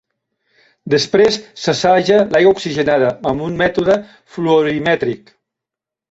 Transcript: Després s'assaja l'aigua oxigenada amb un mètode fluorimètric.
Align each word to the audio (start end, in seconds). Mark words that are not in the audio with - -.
Després 0.91 1.35
s'assaja 1.65 2.17
l'aigua 2.31 2.53
oxigenada 2.55 3.11
amb 3.33 3.45
un 3.49 3.59
mètode 3.59 3.99
fluorimètric. 4.37 5.31